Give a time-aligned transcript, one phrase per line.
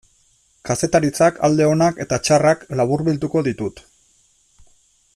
[0.69, 3.83] Kazetaritzak alde onak eta txarrak laburbilduko ditut.